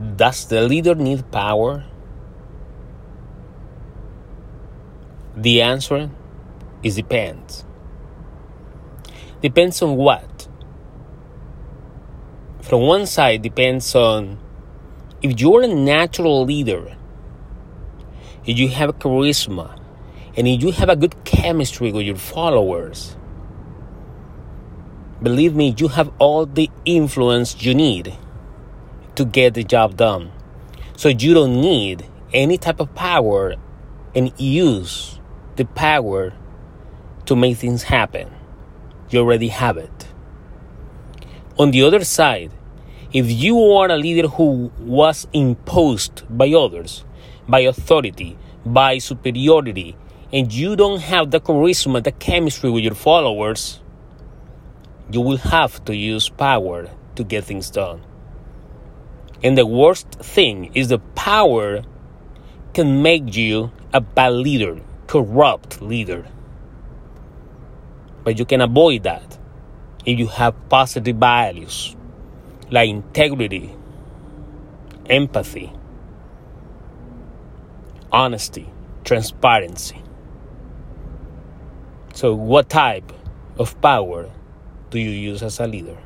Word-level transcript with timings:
Does 0.00 0.46
the 0.46 0.62
leader 0.62 0.94
need 0.94 1.30
power? 1.30 1.84
The 5.36 5.60
answer 5.60 6.08
is 6.82 6.96
depends. 6.96 7.66
Depends 9.42 9.82
on 9.82 9.96
what? 9.96 10.48
From 12.62 12.80
one 12.82 13.04
side, 13.04 13.42
depends 13.42 13.94
on 13.94 14.38
if 15.20 15.38
you're 15.38 15.62
a 15.62 15.68
natural 15.68 16.46
leader, 16.46 16.96
if 18.46 18.58
you 18.58 18.68
have 18.68 18.98
charisma, 18.98 19.78
and 20.34 20.48
if 20.48 20.62
you 20.62 20.72
have 20.72 20.88
a 20.88 20.96
good 20.96 21.24
chemistry 21.24 21.92
with 21.92 22.06
your 22.06 22.16
followers, 22.16 23.16
believe 25.22 25.54
me, 25.54 25.74
you 25.76 25.88
have 25.88 26.10
all 26.18 26.46
the 26.46 26.70
influence 26.86 27.62
you 27.62 27.74
need 27.74 28.16
to 29.20 29.26
get 29.26 29.52
the 29.52 29.62
job 29.62 29.98
done. 29.98 30.32
So 30.96 31.10
you 31.10 31.34
don't 31.34 31.60
need 31.60 32.08
any 32.32 32.56
type 32.56 32.80
of 32.80 32.94
power 32.94 33.54
and 34.14 34.32
use 34.40 35.20
the 35.56 35.66
power 35.66 36.32
to 37.26 37.36
make 37.36 37.58
things 37.58 37.82
happen. 37.82 38.30
You 39.10 39.18
already 39.18 39.48
have 39.48 39.76
it. 39.76 40.08
On 41.58 41.70
the 41.70 41.82
other 41.82 42.02
side, 42.02 42.50
if 43.12 43.30
you 43.30 43.60
are 43.72 43.90
a 43.90 43.98
leader 43.98 44.26
who 44.26 44.72
was 44.78 45.28
imposed 45.34 46.22
by 46.30 46.48
others, 46.52 47.04
by 47.46 47.60
authority, 47.60 48.38
by 48.64 48.96
superiority, 48.96 49.96
and 50.32 50.50
you 50.50 50.76
don't 50.76 51.00
have 51.00 51.30
the 51.30 51.40
charisma, 51.40 52.02
the 52.02 52.12
chemistry 52.12 52.70
with 52.70 52.84
your 52.84 52.94
followers, 52.94 53.80
you 55.10 55.20
will 55.20 55.36
have 55.36 55.84
to 55.84 55.94
use 55.94 56.30
power 56.30 56.88
to 57.16 57.24
get 57.24 57.44
things 57.44 57.68
done. 57.68 58.00
And 59.42 59.56
the 59.56 59.66
worst 59.66 60.10
thing 60.20 60.70
is 60.74 60.88
the 60.88 60.98
power 61.14 61.82
can 62.74 63.02
make 63.02 63.36
you 63.36 63.72
a 63.92 64.00
bad 64.00 64.34
leader, 64.34 64.80
corrupt 65.06 65.80
leader. 65.80 66.26
But 68.22 68.38
you 68.38 68.44
can 68.44 68.60
avoid 68.60 69.04
that 69.04 69.38
if 70.04 70.18
you 70.18 70.26
have 70.28 70.54
positive 70.68 71.16
values 71.16 71.96
like 72.70 72.88
integrity, 72.88 73.74
empathy, 75.08 75.72
honesty, 78.12 78.68
transparency. 79.04 80.02
So, 82.14 82.34
what 82.34 82.68
type 82.68 83.12
of 83.58 83.80
power 83.80 84.30
do 84.90 84.98
you 84.98 85.10
use 85.10 85.42
as 85.42 85.58
a 85.60 85.66
leader? 85.66 85.96